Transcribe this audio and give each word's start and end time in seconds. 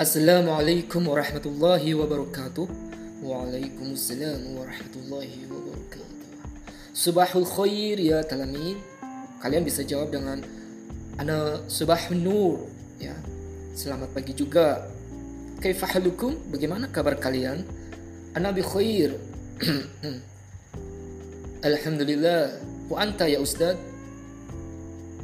Assalamualaikum 0.00 1.12
warahmatullahi 1.12 1.92
wabarakatuh. 1.92 2.64
Waalaikumsalam 3.20 4.56
warahmatullahi 4.56 5.44
wabarakatuh. 5.44 6.16
Subahul 6.96 7.44
khair 7.44 8.00
ya 8.00 8.24
talamin. 8.24 8.80
Kalian 9.44 9.60
bisa 9.60 9.84
jawab 9.84 10.08
dengan 10.08 10.40
ana 11.20 11.60
subahun 11.68 12.16
nur 12.16 12.64
ya. 12.96 13.12
Selamat 13.76 14.08
pagi 14.16 14.32
juga. 14.32 14.88
Kaifahalukum? 15.60 16.48
Bagaimana 16.48 16.88
kabar 16.88 17.20
kalian? 17.20 17.68
Ana 18.32 18.56
bi 18.56 18.64
khair. 18.64 19.20
Alhamdulillah. 21.68 22.56
Wa 22.88 23.04
anta 23.04 23.28
ya 23.28 23.36
ustaz? 23.36 23.76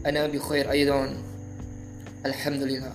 Ana 0.05 0.29
bi 0.29 0.37
khair 0.37 0.69
aidan. 0.69 1.17
Alhamdulillah. 2.29 2.93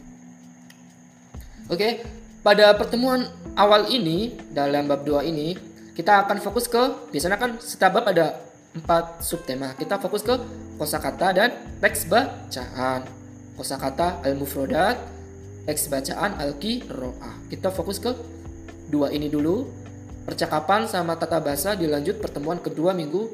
Oke, 1.68 2.04
pada 2.40 2.72
pertemuan 2.80 3.28
awal 3.60 3.92
ini 3.92 4.40
dalam 4.56 4.88
bab 4.88 5.04
2 5.04 5.28
ini 5.28 5.60
kita 5.92 6.24
akan 6.24 6.40
fokus 6.40 6.72
ke 6.72 7.12
biasanya 7.12 7.36
kan 7.36 7.60
setiap 7.60 8.00
bab 8.00 8.08
ada 8.08 8.40
empat 8.72 9.20
subtema. 9.28 9.76
Kita 9.76 10.00
fokus 10.00 10.24
ke 10.24 10.40
kosakata 10.80 11.36
dan 11.36 11.50
teks 11.84 12.08
bacaan 12.08 13.21
kosakata 13.56 14.24
al-mufrodat, 14.24 14.98
teks 15.66 15.88
bacaan 15.92 16.38
al-qiraah. 16.40 17.48
Kita 17.52 17.70
fokus 17.72 18.00
ke 18.02 18.12
dua 18.92 19.12
ini 19.14 19.32
dulu. 19.32 19.68
Percakapan 20.22 20.86
sama 20.86 21.18
tata 21.18 21.42
bahasa 21.42 21.74
dilanjut 21.74 22.22
pertemuan 22.22 22.62
kedua 22.62 22.94
minggu 22.94 23.26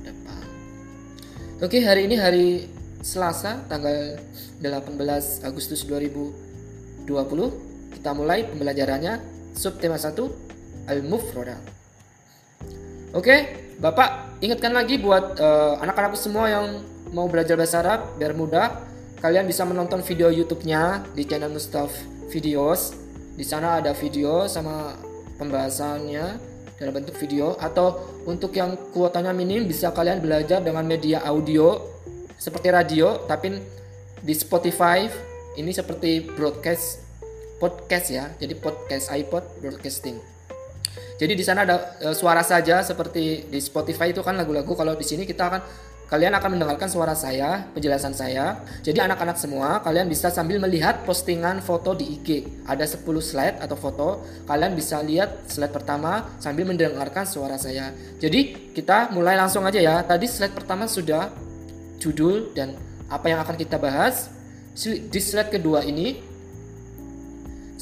depan. 0.00 0.46
Oke, 1.60 1.84
hari 1.84 2.08
ini 2.08 2.16
hari 2.16 2.46
Selasa 3.02 3.66
tanggal 3.68 4.16
18 4.62 4.96
Agustus 5.44 5.84
2020. 5.84 7.04
Kita 7.98 8.16
mulai 8.16 8.48
pembelajarannya 8.48 9.20
subtema 9.52 10.00
1 10.00 10.88
al-mufrodat. 10.88 11.60
Oke, 13.12 13.36
Bapak 13.76 14.40
ingatkan 14.40 14.72
lagi 14.72 14.96
buat 14.96 15.36
uh, 15.36 15.82
anak-anakku 15.82 16.16
semua 16.16 16.48
yang 16.48 16.80
mau 17.12 17.28
belajar 17.28 17.58
bahasa 17.60 17.82
Arab 17.84 18.16
biar 18.16 18.32
mudah 18.32 18.91
kalian 19.22 19.46
bisa 19.46 19.62
menonton 19.62 20.02
video 20.02 20.34
YouTube-nya 20.34 21.06
di 21.14 21.22
channel 21.22 21.54
Mustaf 21.54 21.94
Videos. 22.34 22.98
Di 23.38 23.46
sana 23.46 23.78
ada 23.78 23.94
video 23.94 24.50
sama 24.50 24.98
pembahasannya 25.38 26.50
dalam 26.76 26.92
bentuk 26.98 27.14
video 27.22 27.54
atau 27.54 28.02
untuk 28.26 28.50
yang 28.58 28.74
kuotanya 28.90 29.30
minim 29.30 29.70
bisa 29.70 29.94
kalian 29.94 30.18
belajar 30.18 30.58
dengan 30.58 30.82
media 30.82 31.22
audio 31.22 31.78
seperti 32.34 32.74
radio 32.74 33.22
tapi 33.30 33.62
di 34.18 34.34
Spotify 34.34 35.06
ini 35.54 35.70
seperti 35.70 36.26
broadcast 36.34 36.98
podcast 37.62 38.10
ya. 38.10 38.26
Jadi 38.42 38.58
podcast 38.58 39.14
iPod 39.14 39.62
broadcasting. 39.62 40.18
Jadi 41.22 41.38
di 41.38 41.44
sana 41.46 41.62
ada 41.62 41.94
e, 42.02 42.10
suara 42.18 42.42
saja 42.42 42.82
seperti 42.82 43.46
di 43.46 43.60
Spotify 43.62 44.10
itu 44.10 44.26
kan 44.26 44.34
lagu-lagu 44.34 44.74
kalau 44.74 44.98
di 44.98 45.06
sini 45.06 45.22
kita 45.22 45.46
akan 45.46 45.62
Kalian 46.12 46.36
akan 46.36 46.60
mendengarkan 46.60 46.92
suara 46.92 47.16
saya, 47.16 47.72
penjelasan 47.72 48.12
saya. 48.12 48.60
Jadi 48.84 49.00
anak-anak 49.00 49.40
semua, 49.40 49.80
kalian 49.80 50.12
bisa 50.12 50.28
sambil 50.28 50.60
melihat 50.60 51.08
postingan 51.08 51.64
foto 51.64 51.96
di 51.96 52.04
IG. 52.04 52.28
Ada 52.68 52.84
10 52.84 53.00
slide 53.24 53.56
atau 53.64 53.80
foto. 53.80 54.20
Kalian 54.44 54.76
bisa 54.76 55.00
lihat 55.00 55.48
slide 55.48 55.72
pertama 55.72 56.36
sambil 56.36 56.68
mendengarkan 56.68 57.24
suara 57.24 57.56
saya. 57.56 57.96
Jadi 58.20 58.72
kita 58.76 59.08
mulai 59.16 59.40
langsung 59.40 59.64
aja 59.64 59.80
ya. 59.80 60.04
Tadi 60.04 60.28
slide 60.28 60.52
pertama 60.52 60.84
sudah 60.84 61.32
judul 61.96 62.52
dan 62.52 62.76
apa 63.08 63.32
yang 63.32 63.40
akan 63.40 63.56
kita 63.56 63.80
bahas. 63.80 64.28
Di 64.76 65.20
slide 65.20 65.48
kedua 65.48 65.80
ini 65.80 66.20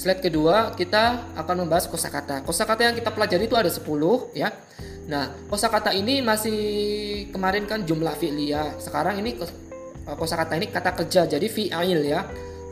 Slide 0.00 0.24
kedua 0.24 0.72
kita 0.72 1.36
akan 1.36 1.68
membahas 1.68 1.84
kosakata. 1.84 2.40
Kosakata 2.40 2.88
yang 2.88 2.96
kita 2.96 3.12
pelajari 3.12 3.44
itu 3.44 3.52
ada 3.52 3.68
10 3.68 4.32
ya. 4.32 4.48
Nah, 5.12 5.28
kosakata 5.44 5.92
ini 5.92 6.24
masih 6.24 6.60
kemarin 7.28 7.68
kan 7.68 7.84
jumlah 7.84 8.16
fi'liyah. 8.16 8.80
Sekarang 8.80 9.20
ini 9.20 9.36
eh, 9.36 10.16
kosakata 10.16 10.56
ini 10.56 10.72
kata 10.72 10.96
kerja. 10.96 11.28
Jadi 11.28 11.44
fi'il 11.52 12.00
ya. 12.00 12.24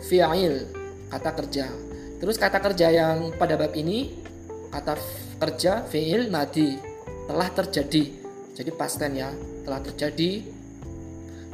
Fi'il 0.08 0.72
kata 1.12 1.30
kerja. 1.36 1.68
Terus 2.16 2.40
kata 2.40 2.64
kerja 2.64 2.88
yang 2.88 3.36
pada 3.36 3.60
bab 3.60 3.76
ini 3.76 4.24
kata 4.72 4.96
kerja 5.36 5.84
fi'il 5.84 6.32
madi 6.32 6.80
telah 7.28 7.52
terjadi. 7.52 8.04
Jadi 8.56 8.70
pasten 8.72 9.20
ya, 9.20 9.28
telah 9.68 9.84
terjadi 9.84 10.48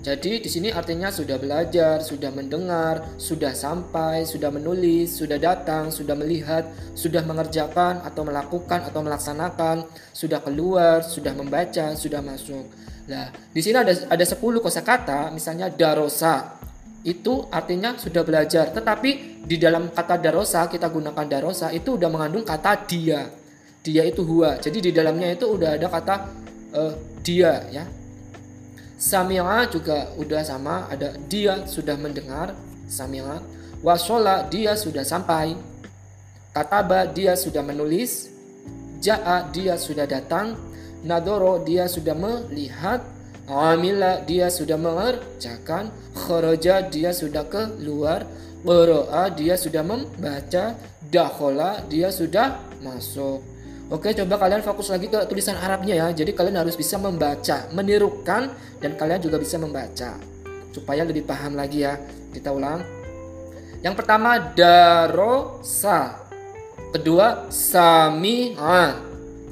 jadi 0.05 0.37
di 0.37 0.53
sini 0.53 0.69
artinya 0.69 1.09
sudah 1.09 1.41
belajar, 1.41 2.05
sudah 2.05 2.29
mendengar, 2.29 3.17
sudah 3.17 3.57
sampai, 3.57 4.29
sudah 4.29 4.53
menulis, 4.53 5.17
sudah 5.17 5.41
datang, 5.41 5.89
sudah 5.89 6.13
melihat, 6.13 6.69
sudah 6.93 7.25
mengerjakan 7.25 8.05
atau 8.05 8.21
melakukan 8.21 8.85
atau 8.85 9.01
melaksanakan, 9.01 9.89
sudah 10.13 10.45
keluar, 10.45 11.01
sudah 11.01 11.33
membaca, 11.33 11.97
sudah 11.97 12.21
masuk. 12.21 12.69
Nah, 13.09 13.33
di 13.49 13.65
sini 13.65 13.81
ada 13.81 13.97
ada 13.97 14.25
10 14.29 14.61
kosakata, 14.61 15.33
misalnya 15.33 15.73
darosa. 15.73 16.61
Itu 17.01 17.49
artinya 17.49 17.97
sudah 17.97 18.29
belajar, 18.29 18.77
tetapi 18.77 19.41
di 19.49 19.57
dalam 19.57 19.89
kata 19.89 20.21
darosa 20.21 20.69
kita 20.69 20.93
gunakan 20.93 21.25
darosa 21.25 21.73
itu 21.73 21.97
udah 21.97 22.13
mengandung 22.13 22.45
kata 22.45 22.77
dia. 22.85 23.33
Dia 23.81 24.05
itu 24.05 24.21
huwa. 24.21 24.61
Jadi 24.61 24.85
di 24.85 24.91
dalamnya 24.93 25.33
itu 25.33 25.49
udah 25.49 25.81
ada 25.81 25.89
kata 25.89 26.15
uh, 26.77 26.93
dia 27.25 27.65
ya 27.73 28.04
Sami'a 29.05 29.69
juga 29.69 30.09
udah 30.17 30.41
sama, 30.41 30.89
ada 30.89 31.13
dia 31.29 31.69
sudah 31.69 31.93
mendengar, 32.01 32.57
Sami'a. 32.89 33.37
Wasola 33.85 34.49
dia 34.49 34.73
sudah 34.81 35.05
sampai. 35.05 35.53
Kataba 36.57 37.05
dia 37.05 37.37
sudah 37.37 37.61
menulis. 37.61 38.33
Ja'a 39.05 39.53
dia 39.53 39.77
sudah 39.77 40.09
datang. 40.09 40.57
Nadoro 41.05 41.61
dia 41.61 41.85
sudah 41.85 42.17
melihat. 42.17 43.05
Amila 43.45 44.25
dia 44.25 44.49
sudah 44.49 44.81
mengerjakan. 44.81 45.93
Kharaja 46.17 46.89
dia 46.89 47.13
sudah 47.13 47.45
keluar. 47.45 48.25
Qara'a 48.65 49.29
dia 49.37 49.61
sudah 49.61 49.85
membaca. 49.85 50.81
Dakhola 51.13 51.85
dia 51.93 52.09
sudah 52.09 52.57
masuk. 52.81 53.54
Oke, 53.95 54.11
coba 54.11 54.43
kalian 54.43 54.59
fokus 54.67 54.91
lagi 54.91 55.07
ke 55.07 55.23
tulisan 55.31 55.55
Arabnya 55.55 55.95
ya. 55.95 56.07
Jadi 56.11 56.35
kalian 56.35 56.59
harus 56.59 56.75
bisa 56.75 56.99
membaca, 56.99 57.71
menirukan 57.71 58.51
dan 58.83 58.99
kalian 58.99 59.23
juga 59.23 59.39
bisa 59.39 59.55
membaca. 59.55 60.19
Supaya 60.75 61.07
lebih 61.07 61.23
paham 61.23 61.55
lagi 61.55 61.87
ya. 61.87 61.95
Kita 62.35 62.51
ulang. 62.51 62.83
Yang 63.87 63.95
pertama 63.95 64.51
darosa. 64.51 66.27
Kedua 66.91 67.47
sami'a. 67.55 68.99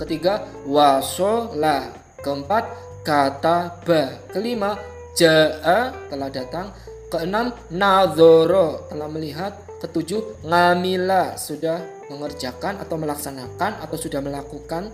Ketiga 0.03 0.51
wasola. 0.67 1.95
Keempat 2.19 2.67
kata 3.07 3.79
ba. 3.87 4.27
Kelima 4.35 4.75
ja'a 5.15 5.95
telah 6.11 6.31
datang. 6.35 6.75
Keenam 7.15 7.55
nadhoro 7.71 8.91
telah 8.91 9.07
melihat. 9.07 9.55
Ketujuh 9.79 10.43
ngamila 10.43 11.39
sudah 11.39 12.02
mengerjakan 12.13 12.77
atau 12.85 13.01
melaksanakan 13.01 13.81
atau 13.81 13.97
sudah 13.97 14.21
melakukan. 14.21 14.93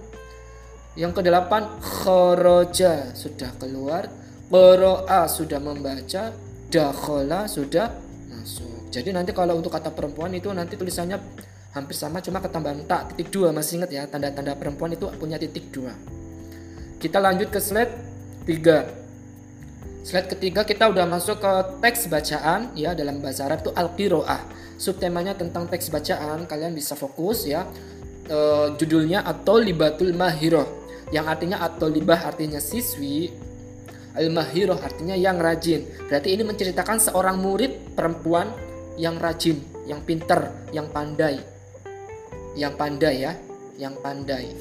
Yang 0.94 1.22
kedelapan 1.22 1.66
khoroja 1.78 3.14
sudah 3.14 3.54
keluar, 3.58 4.10
qira'a 4.50 5.26
sudah 5.26 5.58
membaca, 5.58 6.34
dakhala 6.70 7.50
sudah 7.50 7.94
masuk. 8.30 8.90
Jadi 8.94 9.10
nanti 9.14 9.30
kalau 9.34 9.58
untuk 9.58 9.74
kata 9.74 9.90
perempuan 9.90 10.34
itu 10.34 10.50
nanti 10.50 10.78
tulisannya 10.78 11.18
hampir 11.76 11.94
sama 11.94 12.18
cuma 12.24 12.40
ketambahan 12.40 12.82
tak 12.88 13.12
titik 13.12 13.28
dua 13.28 13.52
masih 13.52 13.78
ingat 13.78 13.90
ya 13.92 14.02
tanda-tanda 14.08 14.56
perempuan 14.56 14.90
itu 14.96 15.06
punya 15.20 15.36
titik 15.36 15.68
dua. 15.70 15.92
Kita 16.98 17.22
lanjut 17.22 17.54
ke 17.54 17.62
slide 17.62 17.94
3. 18.42 19.07
Slide 20.06 20.30
ketiga 20.30 20.62
kita 20.62 20.88
udah 20.88 21.04
masuk 21.04 21.42
ke 21.42 21.52
teks 21.82 22.06
bacaan 22.06 22.72
ya 22.78 22.94
dalam 22.94 23.18
bahasa 23.18 23.50
Arab 23.50 23.66
itu 23.66 23.70
al-qiraah 23.74 24.40
subtemanya 24.78 25.34
tentang 25.34 25.66
teks 25.66 25.90
bacaan 25.90 26.46
kalian 26.46 26.72
bisa 26.72 26.94
fokus 26.94 27.44
ya. 27.44 27.66
E, 28.28 28.38
judulnya 28.78 29.26
atau 29.26 29.58
libatul 29.58 30.14
mahiroh 30.14 30.64
yang 31.10 31.26
artinya 31.26 31.64
atau 31.64 31.88
libah 31.88 32.28
artinya 32.28 32.60
siswi 32.62 33.32
al 34.14 34.30
mahiroh 34.30 34.78
artinya 34.78 35.18
yang 35.18 35.36
rajin. 35.36 35.84
Berarti 36.06 36.28
ini 36.34 36.42
menceritakan 36.46 36.98
seorang 37.02 37.36
murid 37.38 37.94
perempuan 37.98 38.54
yang 38.96 39.18
rajin 39.18 39.58
yang 39.84 40.02
pinter 40.06 40.52
yang 40.70 40.86
pandai. 40.88 41.42
Yang 42.54 42.74
pandai 42.78 43.14
ya 43.18 43.32
yang 43.78 43.94
pandai. 43.98 44.54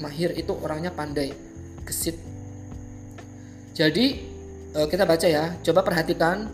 Mahir 0.00 0.32
itu 0.32 0.56
orangnya 0.56 0.92
pandai 0.92 1.28
gesit 1.84 2.27
jadi 3.78 4.18
e, 4.74 4.78
kita 4.90 5.06
baca 5.06 5.22
ya. 5.30 5.54
Coba 5.62 5.86
perhatikan 5.86 6.50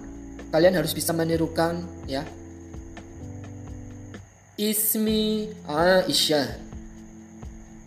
kalian 0.52 0.76
harus 0.76 0.92
bisa 0.92 1.16
menirukan 1.16 1.80
ya. 2.04 2.28
Ismi 4.60 5.48
Aisyah. 5.64 6.60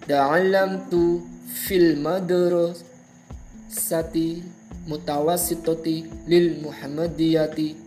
Da'alamtu 0.09 1.21
fil 1.45 2.01
madrasati 2.01 2.81
mutawassitati 4.89 6.25
lil 6.25 6.57
Muhammadiyati 6.65 7.85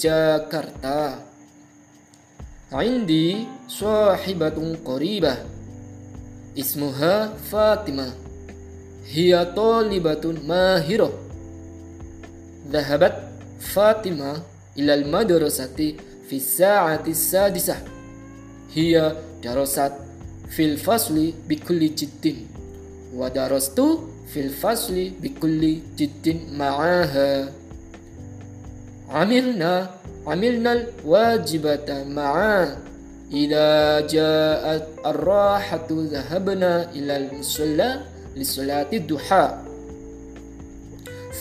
Jakarta. 0.00 1.20
Indi 2.72 3.44
sahibatun 3.68 4.80
qaribah. 4.80 5.44
Ismuha 6.56 7.36
Fatimah 7.52 8.25
Hiya 9.06 9.54
talibatun 9.54 10.42
mahirah. 10.42 11.14
Dhahabat 12.66 13.14
Fatimah 13.62 14.42
ilal 14.74 15.06
madrasati 15.06 15.94
fi 16.26 16.36
sa'ati 16.42 17.14
sadisah. 17.14 17.78
Hiya 18.74 19.14
darasat 19.38 19.94
fil 20.50 20.74
fasli 20.74 21.30
bikulli 21.46 21.94
jiddin 21.94 22.50
wa 23.14 23.30
darastu 23.30 24.10
fil 24.26 24.50
fasli 24.50 25.14
bikulli 25.14 25.86
jiddin 25.94 26.50
ma'aha. 26.58 27.46
Amilna 29.14 29.86
amilna 30.26 30.82
wajibata 31.06 32.02
ma'a. 32.10 32.74
Ila 33.26 34.02
ja'at 34.06 35.02
ar-rahatu 35.02 36.10
dhahabna 36.10 36.90
ila 36.94 37.12
al-musalla 37.22 38.15
lisolati 38.37 38.99
duha 39.03 39.71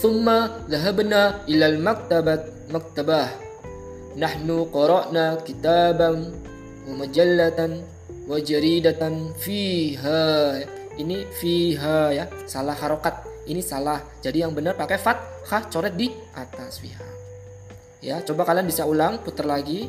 ثم 0.01 0.25
ذهبنا 0.71 1.45
إلى 1.45 1.67
المكتبة 1.77 2.73
مكتبة 2.73 3.23
نحن 4.17 4.49
قرأنا 4.73 5.45
كتابا 5.45 6.11
mujallatan 6.91 7.85
wa 8.27 8.39
jaridatan 8.39 9.35
fiha 9.39 10.63
ini 10.99 11.27
fiha 11.39 12.15
ya 12.15 12.25
salah 12.47 12.75
harokat 12.75 13.23
ini 13.47 13.63
salah 13.63 14.03
jadi 14.23 14.47
yang 14.47 14.53
benar 14.55 14.75
pakai 14.75 14.99
fathah 14.99 15.67
coret 15.71 15.95
di 15.95 16.11
atas 16.35 16.83
fiha 16.83 17.09
ya 18.03 18.23
coba 18.27 18.47
kalian 18.47 18.67
bisa 18.67 18.87
ulang 18.87 19.23
putar 19.23 19.47
lagi 19.47 19.87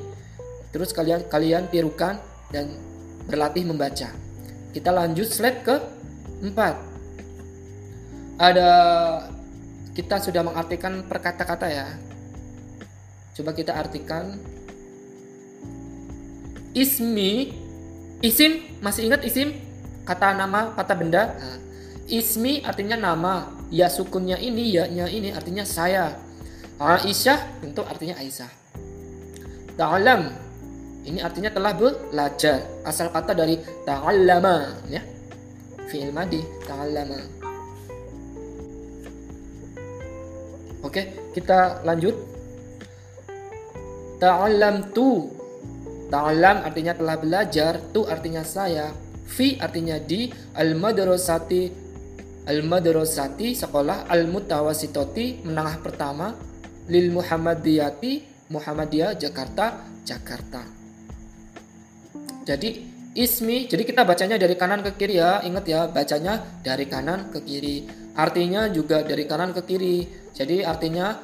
terus 0.72 0.94
kalian 0.94 1.26
kalian 1.28 1.68
tirukan 1.70 2.18
dan 2.54 2.70
berlatih 3.28 3.66
membaca 3.68 4.10
kita 4.72 4.90
lanjut 4.90 5.28
slide 5.28 5.62
ke 5.64 5.76
4 6.44 6.85
ada 8.37 8.71
kita 9.97 10.21
sudah 10.21 10.45
mengartikan 10.45 11.01
per 11.09 11.25
kata-kata 11.25 11.67
ya. 11.73 11.89
Coba 13.33 13.57
kita 13.57 13.73
artikan. 13.73 14.37
Ismi 16.77 17.57
isim 18.21 18.61
masih 18.85 19.09
ingat 19.09 19.25
isim? 19.25 19.57
Kata 20.05 20.37
nama 20.37 20.77
kata 20.77 20.93
benda? 20.93 21.33
Nah, 21.33 21.59
ismi 22.05 22.61
artinya 22.61 23.01
nama. 23.01 23.57
Ya 23.73 23.91
sukunnya 23.91 24.39
ini 24.39 24.77
ya 24.77 24.85
nya 24.87 25.09
ini 25.09 25.33
artinya 25.33 25.65
saya. 25.65 26.21
Aisyah 26.77 27.65
tentu 27.65 27.81
artinya 27.89 28.21
Aisyah. 28.21 28.53
Ta'alam 29.81 30.29
ini 31.09 31.25
artinya 31.25 31.49
telah 31.49 31.73
belajar. 31.73 32.69
Asal 32.85 33.09
kata 33.09 33.33
dari 33.33 33.57
ta'allama 33.89 34.85
ya. 34.93 35.01
Fi'il 35.89 36.13
madi 36.13 36.45
ta'allama 36.69 37.46
Oke, 40.85 41.33
kita 41.33 41.85
lanjut. 41.87 42.15
Ta'allam 44.17 44.97
tu 44.97 45.37
Ta'alam 46.07 46.63
artinya 46.63 46.95
telah 46.95 47.19
belajar, 47.19 47.83
tu 47.91 48.07
artinya 48.07 48.47
saya, 48.47 48.95
fi 49.27 49.59
artinya 49.59 49.99
di, 49.99 50.31
al-madrasati 50.55 51.87
al-madrasati 52.47 53.59
sekolah, 53.59 54.07
al-mutawasitoti 54.07 55.43
menengah 55.43 55.83
pertama, 55.83 56.31
lil 56.87 57.11
Muhammadiyati 57.11 58.23
Muhammadiyah 58.55 59.19
Jakarta 59.19 59.83
Jakarta. 60.07 60.63
Jadi 62.47 62.87
ismi, 63.19 63.67
jadi 63.67 63.83
kita 63.83 64.07
bacanya 64.07 64.39
dari 64.39 64.55
kanan 64.55 64.87
ke 64.87 64.95
kiri 64.95 65.19
ya. 65.19 65.43
Ingat 65.43 65.65
ya, 65.67 65.91
bacanya 65.91 66.39
dari 66.63 66.87
kanan 66.87 67.35
ke 67.35 67.43
kiri. 67.43 67.91
Artinya 68.15 68.71
juga 68.71 69.03
dari 69.03 69.27
kanan 69.27 69.51
ke 69.51 69.67
kiri. 69.67 70.07
Jadi 70.37 70.61
artinya 70.61 71.17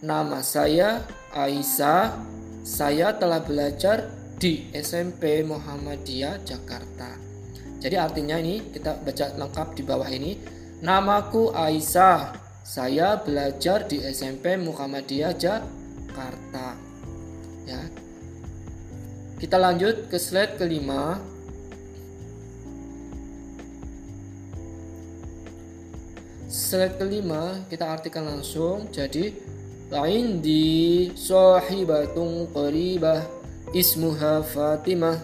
nama 0.00 0.40
saya 0.40 1.04
Aisyah, 1.36 2.16
saya 2.64 3.12
telah 3.12 3.44
belajar 3.44 4.08
di 4.40 4.72
SMP 4.72 5.44
Muhammadiyah 5.44 6.40
Jakarta. 6.48 7.20
Jadi 7.76 8.00
artinya 8.00 8.40
ini 8.40 8.72
kita 8.72 8.96
baca 9.04 9.36
lengkap 9.36 9.68
di 9.76 9.82
bawah 9.84 10.08
ini. 10.08 10.40
Namaku 10.80 11.52
Aisyah. 11.52 12.40
Saya 12.64 13.20
belajar 13.20 13.84
di 13.84 14.00
SMP 14.00 14.56
Muhammadiyah 14.56 15.36
Jakarta. 15.36 16.72
Ya. 17.68 17.84
Kita 19.36 19.60
lanjut 19.60 20.08
ke 20.08 20.16
slide 20.16 20.56
kelima. 20.56 21.20
Slide 26.64 26.96
kelima 26.96 27.60
kita 27.68 27.92
artikan 27.92 28.24
langsung. 28.24 28.88
Jadi 28.88 29.36
lain 29.92 30.40
di 30.40 31.12
sahibatun 31.12 32.48
qaribah 32.56 33.20
ismuha 33.76 34.40
Fatimah 34.40 35.20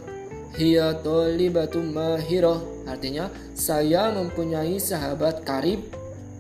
hiya 0.61 1.01
talibatum 1.01 1.97
mahirah. 1.97 2.61
Artinya 2.85 3.33
saya 3.57 4.13
mempunyai 4.13 4.77
sahabat 4.77 5.41
karib 5.49 5.89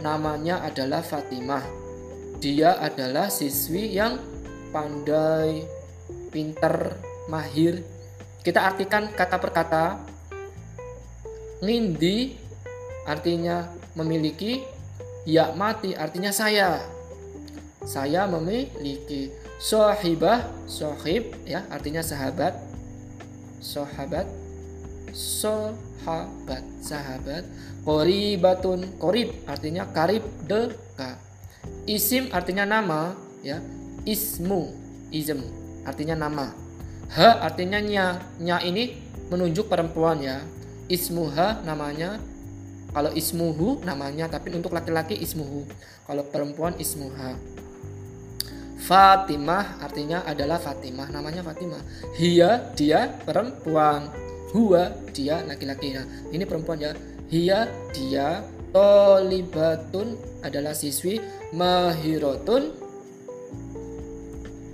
namanya 0.04 0.61
adalah 0.69 1.00
Fatimah. 1.00 1.64
Dia 2.37 2.76
adalah 2.76 3.33
siswi 3.33 3.97
yang 3.97 4.21
pandai 4.69 5.64
pinter 6.28 7.00
mahir. 7.33 7.80
Kita 8.45 8.69
artikan 8.69 9.09
kata 9.16 9.37
per 9.40 9.50
kata. 9.57 9.87
Ngindi 11.64 12.37
artinya 13.09 13.64
memiliki 13.97 14.79
ya 15.30 15.54
mati 15.54 15.94
artinya 15.94 16.34
saya. 16.34 16.82
Saya 17.87 18.28
memiliki 18.28 19.32
Sohibah, 19.60 20.49
sohib 20.64 21.37
ya 21.44 21.68
artinya 21.68 22.00
sahabat. 22.00 22.56
Sahabat. 23.60 24.26
sahabat 25.10 26.64
sahabat. 26.80 27.44
Qoribatun 27.84 28.96
qorib 28.96 29.34
artinya 29.44 29.84
karib 29.90 30.22
dekat 30.49 31.20
isim 31.84 32.32
artinya 32.32 32.64
nama 32.64 33.12
ya. 33.44 33.60
Ismu 34.08 34.72
ism 35.12 35.44
artinya 35.84 36.16
nama. 36.16 36.56
Ha 37.12 37.44
artinya 37.44 37.84
nya. 37.84 38.16
Nya 38.40 38.64
ini 38.64 38.96
menunjuk 39.28 39.68
perempuan 39.68 40.25
ya. 40.25 40.40
Ismuha 40.88 41.66
namanya 41.68 42.16
kalau 42.90 43.14
ismuhu 43.14 43.78
namanya 43.87 44.26
tapi 44.26 44.50
untuk 44.50 44.75
laki-laki 44.75 45.14
ismuhu. 45.14 45.62
Kalau 46.06 46.26
perempuan 46.26 46.75
ismuha. 46.76 47.38
Fatimah 48.80 49.78
artinya 49.78 50.26
adalah 50.26 50.59
Fatimah 50.59 51.06
namanya 51.14 51.47
Fatimah. 51.47 51.78
Hia 52.18 52.75
dia 52.75 53.06
perempuan. 53.23 54.11
Huwa 54.50 54.90
dia 55.14 55.47
laki-laki. 55.47 55.94
Nah, 55.94 56.06
ini 56.35 56.42
perempuan 56.42 56.82
ya. 56.82 56.90
Hia 57.30 57.70
dia 57.94 58.42
Tolibatun 58.75 60.18
adalah 60.42 60.75
siswi. 60.75 61.23
Mahirotun 61.54 62.75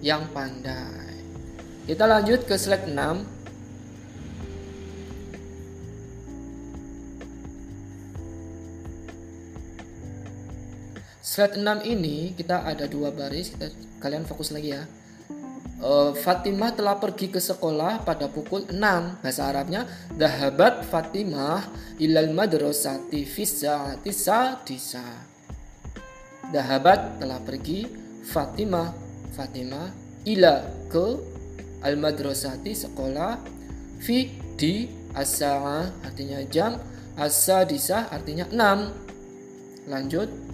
yang 0.01 0.29
pandai. 0.33 1.17
Kita 1.85 2.09
lanjut 2.09 2.49
ke 2.49 2.57
slide 2.57 2.89
6 2.89 3.36
Slide 11.37 11.61
6 11.61 11.85
ini 11.85 12.33
kita 12.33 12.65
ada 12.65 12.89
dua 12.89 13.13
baris, 13.13 13.53
kita 13.53 13.69
kalian 14.01 14.25
fokus 14.25 14.57
lagi 14.57 14.73
ya. 14.73 14.89
Uh, 15.85 16.17
Fatimah 16.17 16.73
telah 16.73 16.97
pergi 16.97 17.29
ke 17.29 17.37
sekolah 17.37 18.09
pada 18.09 18.33
pukul 18.33 18.65
6 18.73 19.21
Bahasa 19.21 19.45
Arabnya 19.45 19.85
Dahabat 20.17 20.89
Fatimah 20.89 21.61
ilal 22.01 22.33
madrasati 22.33 23.29
fisa'ati 23.29 24.09
sadisa. 24.17 25.05
Dahabat 26.49 27.21
telah 27.21 27.37
pergi 27.45 27.85
Fatimah 28.25 28.97
Fatimah 29.37 29.93
ila 30.25 30.89
ke 30.89 31.07
al 31.85 32.01
madrasati 32.01 32.73
sekolah 32.73 33.37
fi 34.01 34.33
di 34.57 34.89
asa 35.13 35.85
artinya 36.01 36.41
jam 36.49 36.81
asadisa 37.21 38.09
artinya 38.09 38.49
6 38.49 39.93
lanjut 39.93 40.46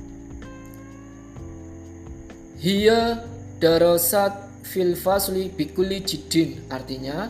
Hiya 2.62 3.18
darasat 3.58 4.62
fil 4.62 4.94
fasli 4.94 5.50
bikuli 5.50 5.98
jidin 5.98 6.62
artinya 6.70 7.26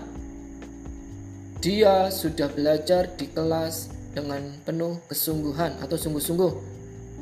dia 1.65 2.13
sudah 2.13 2.53
belajar 2.53 3.09
di 3.17 3.33
kelas 3.33 3.89
dengan 4.13 4.45
penuh 4.69 5.01
kesungguhan 5.09 5.81
atau 5.81 5.97
sungguh-sungguh. 5.97 6.53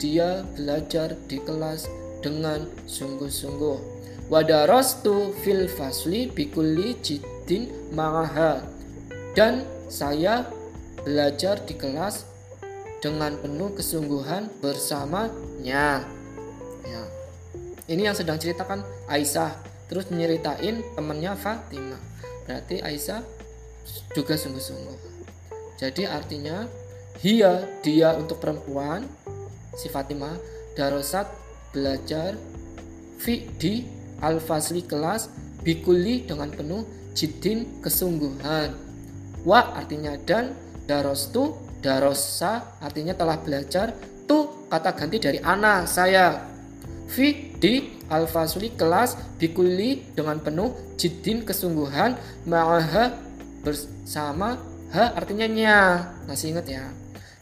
Dia 0.03 0.43
belajar 0.59 1.15
di 1.31 1.39
kelas 1.39 1.87
dengan 2.19 2.67
sungguh-sungguh. 2.91 3.79
Wadarastu 4.27 5.31
fil 5.47 5.71
fasli 5.71 6.35
bikuli 6.35 6.99
jidin 6.99 7.71
ma'aha. 7.95 8.67
Dan 9.39 9.63
saya 9.87 10.51
belajar 11.07 11.63
di 11.63 11.79
kelas 11.79 12.27
dengan 12.99 13.39
penuh 13.39 13.71
kesungguhan 13.79 14.51
bersamanya. 14.59 16.19
Ini 17.91 18.07
yang 18.07 18.15
sedang 18.15 18.39
ceritakan 18.39 18.87
Aisyah. 19.11 19.51
Terus 19.91 20.07
nyeritain 20.15 20.79
temannya 20.95 21.35
Fatimah. 21.35 21.99
Berarti 22.47 22.79
Aisyah 22.79 23.19
juga 24.15 24.39
sungguh-sungguh. 24.39 24.95
Jadi 25.75 26.07
artinya 26.07 26.71
hia 27.19 27.67
dia 27.83 28.15
untuk 28.15 28.39
perempuan 28.39 29.03
si 29.75 29.91
Fatimah 29.91 30.39
darosat 30.79 31.27
belajar 31.75 32.39
fi 33.19 33.51
di 33.59 33.85
al-fasli 34.23 34.87
kelas 34.87 35.29
bikuli 35.61 36.25
dengan 36.25 36.49
penuh 36.49 36.87
jidin 37.13 37.83
kesungguhan 37.85 38.73
wa 39.45 39.77
artinya 39.77 40.17
dan 40.25 40.57
darostu 40.89 41.57
darosa 41.85 42.81
artinya 42.81 43.13
telah 43.13 43.37
belajar 43.41 43.93
tu 44.25 44.69
kata 44.69 44.91
ganti 44.97 45.17
dari 45.21 45.39
ana 45.41 45.85
saya 45.85 46.49
fi 47.09 47.50
di 47.61 48.01
al-fasuli 48.09 48.73
kelas 48.73 49.37
bikuli 49.37 50.17
dengan 50.17 50.41
penuh 50.41 50.73
jidin 50.97 51.45
kesungguhan 51.45 52.17
ma'aha 52.49 53.13
bersama 53.61 54.57
ha 54.97 55.05
artinya 55.13 55.45
nya. 55.45 55.79
Masih 56.25 56.57
ingat 56.57 56.67
ya? 56.67 56.89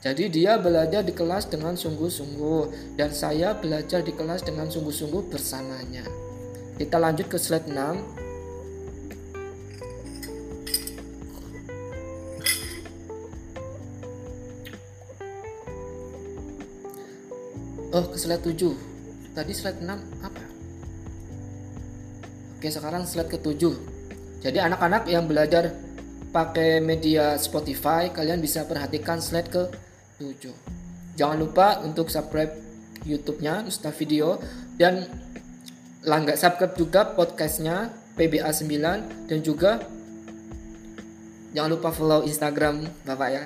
Jadi 0.02 0.30
dia 0.30 0.58
belajar 0.58 1.06
di 1.06 1.14
kelas 1.14 1.46
dengan 1.50 1.74
sungguh-sungguh 1.78 2.94
dan 2.98 3.14
saya 3.14 3.54
belajar 3.54 4.02
di 4.02 4.14
kelas 4.14 4.42
dengan 4.42 4.66
sungguh-sungguh 4.66 5.30
bersamanya. 5.30 6.02
Kita 6.78 6.98
lanjut 6.98 7.30
ke 7.30 7.38
slide 7.38 7.70
6 7.70 8.26
Oh, 17.88 18.04
ke 18.04 18.20
slide 18.20 18.44
7 18.44 18.87
tadi 19.38 19.54
slide 19.54 19.78
6 19.86 20.26
apa? 20.26 20.42
Oke, 22.58 22.74
sekarang 22.74 23.06
slide 23.06 23.30
ke-7. 23.30 23.62
Jadi 24.42 24.58
anak-anak 24.58 25.06
yang 25.06 25.30
belajar 25.30 25.70
pakai 26.34 26.82
media 26.82 27.38
Spotify, 27.38 28.10
kalian 28.10 28.42
bisa 28.42 28.66
perhatikan 28.66 29.22
slide 29.22 29.46
ke-7. 29.46 30.50
Jangan 31.14 31.38
lupa 31.38 31.78
untuk 31.86 32.10
subscribe 32.10 32.50
YouTube-nya 33.06 33.62
Mustafa 33.62 33.94
Video 33.94 34.42
dan 34.74 35.06
langgar 36.02 36.34
subscribe 36.34 36.74
juga 36.74 37.14
podcastnya 37.14 37.94
PBA 38.18 38.50
9 38.50 39.30
dan 39.30 39.38
juga 39.46 39.78
jangan 41.54 41.70
lupa 41.78 41.94
follow 41.94 42.26
Instagram 42.26 42.90
Bapak 43.06 43.28
ya. 43.30 43.42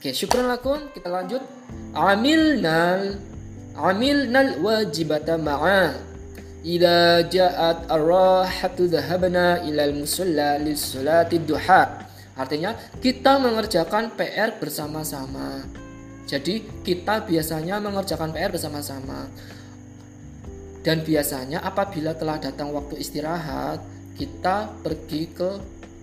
Oke, 0.00 0.12
syukur 0.16 0.44
lakum. 0.44 0.88
Kita 0.96 1.12
lanjut. 1.12 1.44
Amilnal 1.92 3.29
amilnal 3.78 4.58
wajibata 4.62 5.38
ma'a 5.38 6.10
Ila 6.60 7.24
ja'at 7.24 7.88
arrahatu 7.88 8.84
dhahabna 8.84 9.64
ilal 9.64 9.96
musalla 9.96 10.60
lissolati 10.60 11.40
duha 11.40 12.04
Artinya 12.36 12.72
kita 13.00 13.36
mengerjakan 13.36 14.16
PR 14.16 14.56
bersama-sama. 14.56 15.64
Jadi 16.24 16.84
kita 16.84 17.24
biasanya 17.28 17.80
mengerjakan 17.80 18.32
PR 18.32 18.52
bersama-sama. 18.52 19.28
Dan 20.80 21.04
biasanya 21.04 21.60
apabila 21.60 22.16
telah 22.16 22.40
datang 22.40 22.72
waktu 22.72 22.96
istirahat 22.96 23.84
Kita 24.16 24.68
pergi 24.84 25.32
ke 25.32 25.50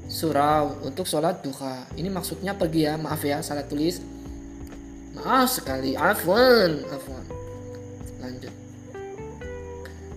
surau 0.09 0.81
untuk 0.81 1.05
sholat 1.05 1.45
duha. 1.45 1.85
Ini 1.93 2.09
maksudnya 2.09 2.57
pergi 2.57 2.89
ya 2.89 2.97
maaf 2.97 3.21
ya 3.21 3.45
salah 3.45 3.61
tulis. 3.61 4.01
Maaf 5.13 5.61
sekali 5.61 5.93
afwan 5.93 6.81
afwan 6.89 7.26
lanjut. 8.21 8.53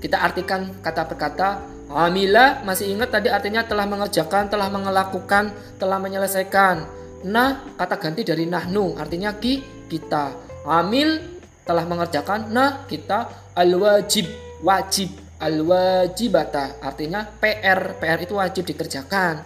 Kita 0.01 0.17
artikan 0.17 0.81
kata 0.81 1.03
per 1.05 1.17
kata 1.21 1.49
amila 1.93 2.65
masih 2.65 2.89
ingat 2.89 3.13
tadi 3.13 3.29
artinya 3.29 3.67
telah 3.67 3.85
mengerjakan 3.85 4.49
telah 4.49 4.73
melakukan 4.73 5.53
telah 5.77 6.01
menyelesaikan. 6.01 6.89
Nah 7.29 7.77
kata 7.77 8.01
ganti 8.01 8.25
dari 8.25 8.49
nahnu 8.49 8.97
artinya 8.97 9.37
ki 9.37 9.87
kita. 9.93 10.33
Amil 10.65 11.41
telah 11.69 11.85
mengerjakan 11.85 12.49
nah 12.49 12.89
kita. 12.89 13.53
Al 13.53 13.77
wajib. 13.77 14.25
Wajib 14.61 15.17
al 15.41 15.65
wajibata 15.65 16.85
artinya 16.85 17.25
PR 17.41 17.97
PR 17.97 18.19
itu 18.25 18.37
wajib 18.37 18.65
dikerjakan. 18.69 19.41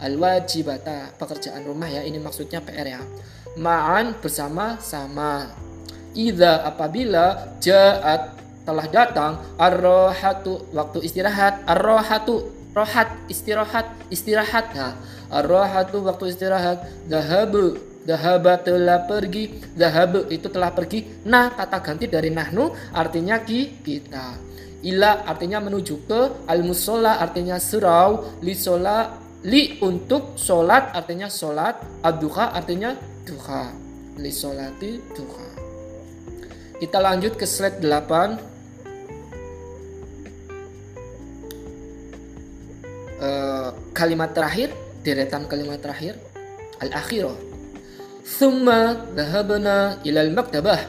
Al 0.00 0.14
wajibata 0.16 1.12
pekerjaan 1.16 1.64
rumah 1.64 1.88
ya 1.88 2.04
ini 2.04 2.16
maksudnya 2.16 2.64
PR 2.64 2.96
ya. 2.96 3.02
Ma'an 3.58 4.16
bersama 4.22 4.78
sama 4.78 5.48
Ida 6.16 6.64
apabila 6.64 7.56
jaat 7.60 8.38
telah 8.68 8.86
datang 8.92 9.32
arrohatu 9.56 10.68
waktu 10.76 11.00
istirahat 11.08 11.64
arrohatu 11.64 12.58
rohat 12.78 13.08
istirahat 13.26 13.90
istirahat. 14.12 14.70
Nah 14.76 14.94
arrohatu 15.32 16.06
waktu 16.06 16.30
istirahat. 16.30 16.86
Dahabu 17.10 17.74
dahaba 18.06 18.60
telah 18.60 19.02
pergi. 19.08 19.58
Dahabu 19.74 20.30
itu 20.30 20.46
telah 20.46 20.70
pergi. 20.70 21.26
Nah 21.26 21.50
kata 21.50 21.82
ganti 21.82 22.06
dari 22.06 22.30
nahnu 22.30 22.70
artinya 22.94 23.42
ki 23.42 23.82
kita. 23.82 24.38
Ila 24.78 25.26
artinya 25.26 25.58
menuju 25.58 26.06
ke 26.06 26.46
al 26.46 26.62
musola 26.62 27.18
artinya 27.18 27.58
surau. 27.58 28.38
Li 28.46 28.54
sola 28.54 29.18
li 29.42 29.82
untuk 29.82 30.38
solat 30.38 30.94
artinya 30.94 31.26
solat. 31.26 31.82
Aduha 32.06 32.54
artinya 32.54 32.94
duha. 33.26 33.74
Li 34.18 34.30
solati 34.34 34.98
duha 35.14 35.67
kita 36.78 36.98
lanjut 37.02 37.34
ke 37.34 37.42
slide 37.42 37.82
8. 37.82 38.38
Uh, 43.18 43.74
kalimat 43.90 44.30
terakhir, 44.30 44.70
deretan 45.02 45.50
kalimat 45.50 45.82
terakhir, 45.82 46.14
al-akhirah. 46.78 47.34
thumma 48.28 49.08
dhahabna 49.16 50.04
ila 50.04 50.20
al-maktabah 50.20 50.84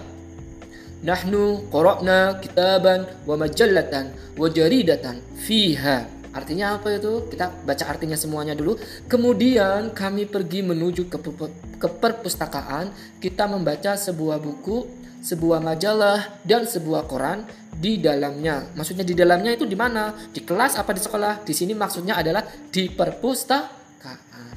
nahnu 1.00 1.72
qara'na 1.72 2.36
kitaban 2.44 3.08
wa 3.24 3.40
majallatan 3.40 4.12
wa 4.36 4.52
jaridatan 4.52 5.24
fiha 5.40 6.20
Artinya 6.30 6.78
apa 6.78 6.94
itu? 6.94 7.26
Kita 7.26 7.50
baca 7.66 7.86
artinya 7.90 8.14
semuanya 8.14 8.54
dulu. 8.54 8.78
Kemudian 9.10 9.90
kami 9.98 10.30
pergi 10.30 10.62
menuju 10.62 11.10
ke, 11.10 11.18
ke 11.82 11.88
perpustakaan. 11.90 12.94
Kita 13.18 13.50
membaca 13.50 13.98
sebuah 13.98 14.38
buku, 14.38 14.99
sebuah 15.20 15.60
majalah, 15.64 16.42
dan 16.48 16.64
sebuah 16.66 17.08
koran 17.08 17.44
di 17.76 18.00
dalamnya. 18.00 18.72
Maksudnya 18.76 19.08
di 19.08 19.16
dalamnya 19.16 19.56
itu 19.56 19.64
di 19.64 19.76
mana? 19.76 20.12
Di 20.32 20.44
kelas 20.44 20.76
apa 20.76 20.92
di 20.92 21.02
sekolah? 21.04 21.44
Di 21.48 21.56
sini 21.56 21.72
maksudnya 21.72 22.20
adalah 22.20 22.44
di 22.72 22.92
perpustakaan. 22.92 24.52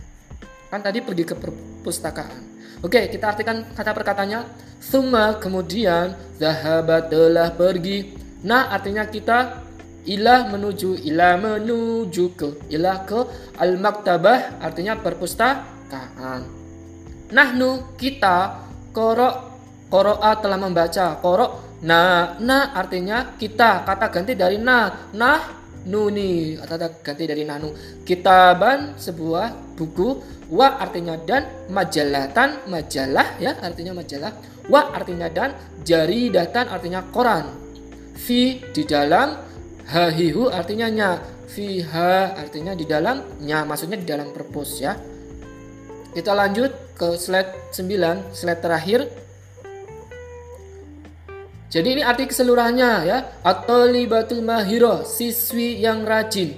Kan 0.70 0.80
tadi 0.82 0.98
pergi 1.04 1.24
ke 1.26 1.34
perpustakaan. 1.38 2.42
Oke, 2.82 3.06
kita 3.06 3.30
artikan 3.30 3.62
kata 3.74 3.94
perkatanya. 3.94 4.42
Suma 4.82 5.38
kemudian 5.38 6.18
zahabat 6.42 7.06
telah 7.14 7.54
pergi. 7.54 8.18
Nah, 8.42 8.74
artinya 8.74 9.06
kita 9.06 9.62
ilah 10.02 10.50
menuju 10.50 10.98
ilah 11.06 11.38
menuju 11.38 12.24
ke 12.34 12.48
ilah 12.74 13.06
ke 13.06 13.22
al 13.54 13.78
maktabah 13.78 14.58
artinya 14.58 14.98
perpustakaan 14.98 16.42
nahnu 17.30 17.94
kita 17.94 18.66
korok 18.90 19.51
koroa 19.92 20.40
telah 20.40 20.56
membaca. 20.56 21.20
Korok 21.20 21.84
nah 21.84 22.40
nah 22.40 22.72
artinya 22.72 23.36
kita. 23.36 23.84
Kata 23.84 24.08
ganti 24.08 24.32
dari 24.32 24.56
nah 24.56 25.12
nah 25.12 25.40
nuni. 25.84 26.56
Kata 26.56 27.04
ganti 27.04 27.28
dari 27.28 27.44
nahnu 27.44 28.00
kitaban 28.08 28.96
sebuah 28.96 29.76
buku. 29.76 30.40
Wa 30.48 30.80
artinya 30.80 31.20
dan. 31.20 31.68
Majalatan 31.68 32.72
majalah 32.72 33.36
ya 33.36 33.52
artinya 33.60 33.92
majalah. 33.92 34.32
Wa 34.72 34.96
artinya 34.96 35.28
dan. 35.28 35.52
Jaridatan 35.84 36.72
artinya 36.72 37.04
koran 37.12 37.52
fi 38.16 38.64
di 38.72 38.88
dalam. 38.88 39.36
Hahihu 39.92 40.48
artinya 40.48 40.88
nya. 40.88 41.10
Fiha 41.52 42.32
artinya 42.32 42.72
di 42.72 42.88
dalamnya 42.88 43.68
maksudnya 43.68 44.00
di 44.00 44.08
dalam 44.08 44.32
perpus 44.32 44.80
ya. 44.80 44.96
Kita 46.16 46.32
lanjut 46.32 46.96
ke 46.96 47.16
slide 47.20 47.72
9 47.76 48.32
slide 48.32 48.60
terakhir 48.64 49.00
jadi 51.72 51.88
ini 51.96 52.02
arti 52.04 52.28
keseluruhannya 52.28 52.92
ya 53.08 53.18
atau 53.40 53.88
libatul 53.88 54.44
mahiro 54.44 55.08
siswi 55.08 55.80
yang 55.80 56.04
rajin 56.04 56.52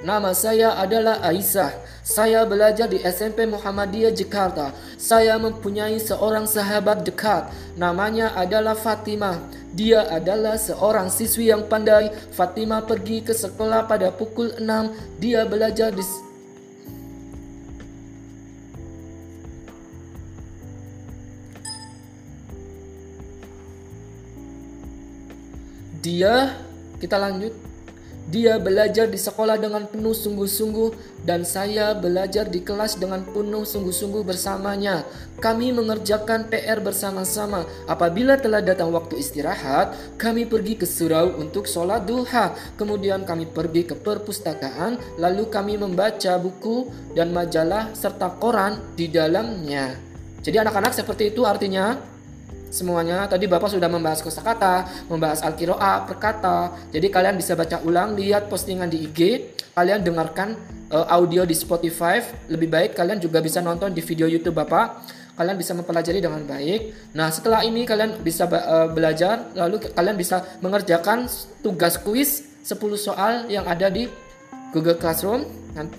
Nama 0.00 0.32
saya 0.32 0.80
adalah 0.80 1.20
Aisyah. 1.20 1.76
Saya 2.00 2.48
belajar 2.48 2.88
di 2.88 3.04
SMP 3.04 3.44
Muhammadiyah 3.44 4.16
Jakarta. 4.16 4.72
Saya 4.96 5.36
mempunyai 5.36 6.00
seorang 6.00 6.48
sahabat 6.48 7.04
dekat. 7.04 7.52
Namanya 7.76 8.32
adalah 8.32 8.72
Fatimah. 8.72 9.36
Dia 9.76 10.08
adalah 10.08 10.56
seorang 10.56 11.12
siswi 11.12 11.52
yang 11.52 11.68
pandai. 11.68 12.08
Fatimah 12.32 12.88
pergi 12.88 13.20
ke 13.20 13.36
sekolah 13.36 13.84
pada 13.84 14.08
pukul 14.08 14.56
6. 14.56 15.20
Dia 15.20 15.44
belajar 15.44 15.92
di 15.92 16.00
Dia 26.00 26.56
kita 27.00 27.16
lanjut 27.16 27.70
dia 28.30 28.62
belajar 28.62 29.10
di 29.10 29.18
sekolah 29.18 29.58
dengan 29.58 29.90
penuh 29.90 30.14
sungguh-sungguh 30.14 31.18
dan 31.26 31.42
saya 31.42 31.98
belajar 31.98 32.46
di 32.46 32.62
kelas 32.62 32.94
dengan 32.94 33.26
penuh 33.26 33.66
sungguh-sungguh 33.66 34.22
bersamanya. 34.22 35.02
Kami 35.42 35.74
mengerjakan 35.74 36.46
PR 36.46 36.78
bersama-sama. 36.78 37.66
Apabila 37.90 38.38
telah 38.38 38.62
datang 38.62 38.94
waktu 38.94 39.18
istirahat, 39.18 39.98
kami 40.14 40.46
pergi 40.46 40.78
ke 40.78 40.86
surau 40.86 41.42
untuk 41.42 41.66
sholat 41.66 42.06
duha. 42.06 42.54
Kemudian 42.78 43.26
kami 43.26 43.50
pergi 43.50 43.90
ke 43.90 43.98
perpustakaan, 43.98 45.18
lalu 45.18 45.50
kami 45.50 45.74
membaca 45.74 46.38
buku 46.38 46.86
dan 47.18 47.34
majalah 47.34 47.90
serta 47.98 48.38
koran 48.38 48.78
di 48.94 49.10
dalamnya. 49.10 49.98
Jadi 50.40 50.56
anak-anak 50.56 50.94
seperti 50.94 51.34
itu 51.34 51.42
artinya 51.42 51.98
semuanya. 52.70 53.26
Tadi 53.26 53.50
Bapak 53.50 53.68
sudah 53.68 53.90
membahas 53.90 54.22
kosakata, 54.22 54.86
membahas 55.10 55.42
al-qiraah, 55.42 56.06
perkata. 56.06 56.72
Jadi 56.94 57.10
kalian 57.10 57.36
bisa 57.36 57.58
baca 57.58 57.82
ulang, 57.82 58.14
lihat 58.14 58.46
postingan 58.46 58.88
di 58.88 59.04
IG, 59.04 59.50
kalian 59.74 60.06
dengarkan 60.06 60.54
uh, 60.94 61.06
audio 61.10 61.42
di 61.42 61.52
Spotify. 61.52 62.22
Lebih 62.48 62.70
baik 62.70 62.90
kalian 62.94 63.18
juga 63.18 63.42
bisa 63.42 63.58
nonton 63.60 63.90
di 63.92 64.00
video 64.00 64.30
YouTube 64.30 64.56
Bapak. 64.56 65.18
Kalian 65.34 65.56
bisa 65.58 65.72
mempelajari 65.74 66.22
dengan 66.22 66.46
baik. 66.46 67.12
Nah, 67.16 67.32
setelah 67.32 67.66
ini 67.66 67.84
kalian 67.84 68.22
bisa 68.22 68.46
uh, 68.46 68.88
belajar, 68.92 69.50
lalu 69.58 69.90
kalian 69.90 70.16
bisa 70.16 70.46
mengerjakan 70.62 71.26
tugas 71.60 71.98
kuis 71.98 72.46
10 72.62 72.76
soal 72.94 73.48
yang 73.48 73.64
ada 73.64 73.88
di 73.88 74.06
Google 74.70 75.00
Classroom 75.00 75.48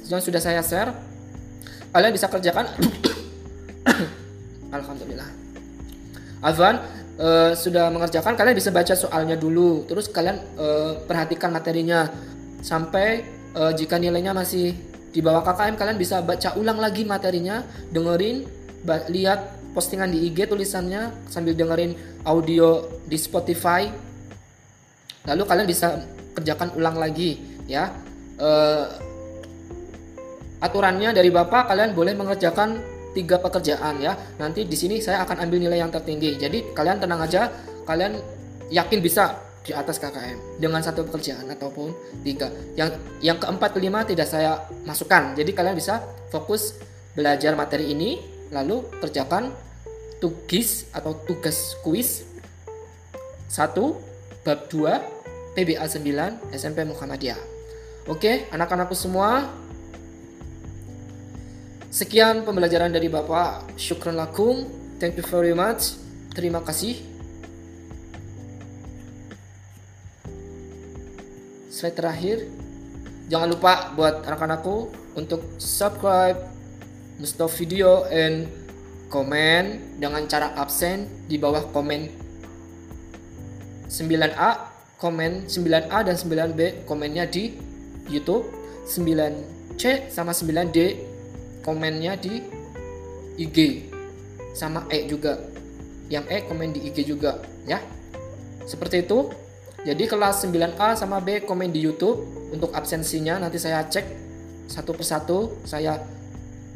yang 0.08 0.22
sudah 0.22 0.40
saya 0.40 0.62
share. 0.64 0.94
Kalian 1.92 2.14
bisa 2.16 2.32
kerjakan 2.32 2.72
Alhamdulillah. 4.78 5.41
Afwan 6.42 6.82
uh, 7.22 7.54
sudah 7.54 7.94
mengerjakan 7.94 8.34
kalian 8.34 8.58
bisa 8.58 8.74
baca 8.74 8.98
soalnya 8.98 9.38
dulu. 9.38 9.86
Terus 9.86 10.10
kalian 10.10 10.38
uh, 10.58 10.98
perhatikan 11.06 11.54
materinya. 11.54 12.10
Sampai 12.62 13.26
uh, 13.58 13.74
jika 13.74 13.98
nilainya 13.98 14.34
masih 14.34 14.74
di 15.12 15.20
bawah 15.22 15.42
KKM 15.42 15.76
kalian 15.78 15.98
bisa 15.98 16.26
baca 16.26 16.58
ulang 16.58 16.82
lagi 16.82 17.06
materinya. 17.06 17.62
Dengerin 17.94 18.46
lihat 19.14 19.62
postingan 19.78 20.10
di 20.10 20.28
IG 20.28 20.50
tulisannya 20.50 21.30
sambil 21.30 21.54
dengerin 21.54 21.94
audio 22.26 22.90
di 23.06 23.18
Spotify. 23.22 23.86
Lalu 25.30 25.44
kalian 25.46 25.68
bisa 25.70 26.02
kerjakan 26.34 26.74
ulang 26.74 26.98
lagi 26.98 27.38
ya. 27.70 27.94
Uh, 28.42 28.90
aturannya 30.62 31.14
dari 31.14 31.30
bapak 31.30 31.70
kalian 31.70 31.94
boleh 31.94 32.14
mengerjakan 32.18 32.91
tiga 33.12 33.40
pekerjaan 33.40 34.00
ya. 34.00 34.16
Nanti 34.40 34.66
di 34.66 34.78
sini 34.78 35.00
saya 35.04 35.24
akan 35.24 35.48
ambil 35.48 35.60
nilai 35.64 35.80
yang 35.80 35.92
tertinggi. 35.92 36.40
Jadi 36.40 36.72
kalian 36.76 37.00
tenang 37.00 37.22
aja, 37.24 37.52
kalian 37.88 38.20
yakin 38.72 39.00
bisa 39.04 39.38
di 39.62 39.78
atas 39.78 40.02
KKM 40.02 40.58
dengan 40.58 40.82
satu 40.82 41.06
pekerjaan 41.06 41.46
ataupun 41.46 41.94
tiga. 42.26 42.50
Yang 42.74 42.98
yang 43.22 43.38
keempat 43.38 43.78
kelima 43.78 44.02
tidak 44.08 44.26
saya 44.26 44.66
masukkan. 44.88 45.38
Jadi 45.38 45.52
kalian 45.54 45.78
bisa 45.78 46.02
fokus 46.34 46.80
belajar 47.14 47.54
materi 47.54 47.92
ini 47.94 48.18
lalu 48.50 48.84
kerjakan 49.00 49.52
tugas 50.24 50.90
atau 50.94 51.18
tugas 51.26 51.76
kuis 51.82 52.24
satu 53.52 54.00
bab 54.48 54.70
2 54.72 55.58
PBA 55.58 55.84
9 55.84 56.56
SMP 56.56 56.88
Muhammadiyah. 56.88 57.38
Oke, 58.10 58.50
anak-anakku 58.50 58.98
semua, 58.98 59.52
Sekian 61.92 62.48
pembelajaran 62.48 62.88
dari 62.88 63.12
Bapak. 63.12 63.76
Syukran 63.76 64.16
lakum. 64.16 64.64
Thank 64.96 65.20
you 65.20 65.28
very 65.28 65.52
much. 65.52 66.00
Terima 66.32 66.64
kasih. 66.64 66.96
Slide 71.68 71.92
terakhir. 72.00 72.48
Jangan 73.28 73.52
lupa 73.52 73.92
buat 73.92 74.24
anak-anakku 74.24 74.88
untuk 75.20 75.44
subscribe, 75.60 76.40
stop 77.28 77.52
video, 77.60 78.08
and 78.08 78.48
komen 79.12 80.00
dengan 80.00 80.24
cara 80.32 80.56
absen 80.56 81.28
di 81.28 81.36
bawah 81.36 81.68
komen 81.76 82.08
9A 83.92 84.52
komen 84.96 85.52
9A 85.52 86.08
dan 86.08 86.16
9B 86.16 86.88
komennya 86.88 87.28
di 87.28 87.52
YouTube 88.08 88.48
9C 88.88 90.08
sama 90.08 90.32
9D 90.32 91.11
komennya 91.66 92.18
di 92.18 92.42
IG 93.38 93.88
sama 94.54 94.86
E 94.92 95.08
juga. 95.08 95.40
Yang 96.12 96.26
E 96.28 96.38
komen 96.46 96.70
di 96.76 96.80
IG 96.92 97.08
juga 97.08 97.40
ya. 97.66 97.80
Seperti 98.68 99.08
itu. 99.08 99.32
Jadi 99.82 100.06
kelas 100.06 100.46
9A 100.46 100.94
sama 100.94 101.18
B 101.24 101.42
komen 101.42 101.74
di 101.74 101.82
YouTube. 101.82 102.22
Untuk 102.52 102.76
absensinya 102.76 103.40
nanti 103.42 103.58
saya 103.58 103.82
cek 103.88 104.06
satu 104.70 104.92
persatu. 104.94 105.58
Saya 105.66 105.98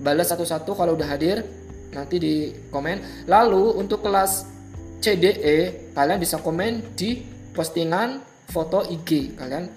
balas 0.02 0.32
satu-satu 0.32 0.74
kalau 0.74 0.98
udah 0.98 1.10
hadir. 1.12 1.46
Nanti 1.94 2.16
di 2.18 2.36
komen. 2.74 3.28
Lalu 3.30 3.78
untuk 3.78 4.02
kelas 4.02 4.56
CDE 5.06 5.92
kalian 5.94 6.18
bisa 6.18 6.42
komen 6.42 6.98
di 6.98 7.22
postingan 7.54 8.26
foto 8.50 8.82
IG 8.90 9.38
kalian 9.38 9.70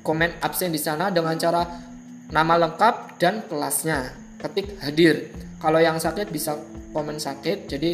komen 0.00 0.40
absen 0.40 0.72
di 0.72 0.80
sana 0.80 1.12
dengan 1.12 1.36
cara 1.36 1.89
nama 2.30 2.54
lengkap 2.66 3.18
dan 3.18 3.44
kelasnya. 3.46 4.14
Ketik 4.40 4.78
hadir. 4.80 5.30
Kalau 5.60 5.82
yang 5.82 6.00
sakit 6.00 6.32
bisa 6.32 6.56
komen 6.94 7.20
sakit. 7.20 7.68
Jadi 7.68 7.90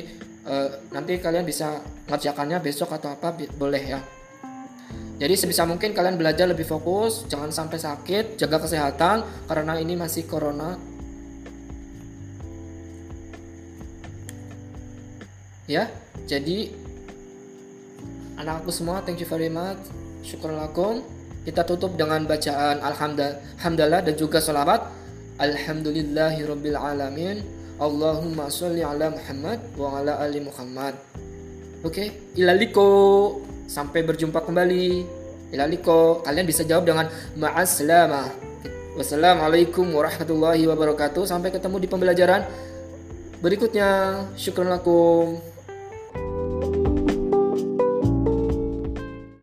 eh, 0.47 0.69
nanti 0.93 1.19
kalian 1.19 1.43
bisa 1.43 1.83
ngerjakannya 2.07 2.63
besok 2.63 2.95
atau 2.95 3.17
apa 3.17 3.35
boleh 3.35 3.85
ya. 3.85 4.01
Jadi 5.17 5.33
sebisa 5.33 5.65
mungkin 5.65 5.97
kalian 5.97 6.21
belajar 6.21 6.45
lebih 6.45 6.69
fokus 6.69 7.25
jangan 7.25 7.49
sampai 7.49 7.81
sakit 7.81 8.37
jaga 8.37 8.61
kesehatan 8.61 9.25
karena 9.49 9.81
ini 9.81 9.97
masih 9.97 10.29
corona. 10.29 10.77
Ya, 15.67 15.91
jadi 16.31 16.71
anakku 18.39 18.71
semua, 18.71 19.03
thank 19.03 19.19
you 19.19 19.27
very 19.27 19.51
much. 19.51 19.83
Syukur 20.23 20.55
lakum. 20.55 21.16
Kita 21.47 21.63
tutup 21.63 21.95
dengan 21.95 22.27
bacaan 22.27 22.83
alhamdulillah 22.83 24.03
dan 24.03 24.15
juga 24.19 24.43
salawat. 24.43 24.83
Alhamdulillahirabbil 25.39 26.75
alamin. 26.75 27.47
Allahumma 27.79 28.51
sholli 28.51 28.83
ala 28.83 29.15
Muhammad 29.15 29.63
wa 29.79 29.95
ala 29.95 30.19
ali 30.27 30.43
Muhammad. 30.43 30.99
Oke, 31.87 32.03
okay? 32.03 32.09
ilaliko. 32.35 32.91
Sampai 33.71 34.03
berjumpa 34.03 34.43
kembali. 34.43 35.07
Ilaliko. 35.55 36.27
Kalian 36.27 36.51
bisa 36.51 36.67
jawab 36.67 36.83
dengan 36.83 37.07
ma'assalamah. 37.39 38.27
Wassalamualaikum 38.99 39.87
warahmatullahi 39.95 40.67
wabarakatuh. 40.67 41.31
Sampai 41.31 41.55
ketemu 41.55 41.79
di 41.79 41.87
pembelajaran 41.87 42.43
berikutnya. 43.39 44.19
Syukur 44.35 44.67
lakum. 44.67 45.39